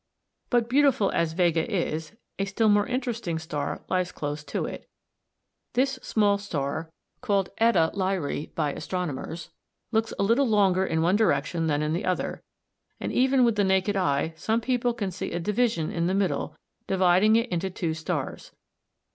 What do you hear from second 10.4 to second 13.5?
longer in one direction than in the other, and even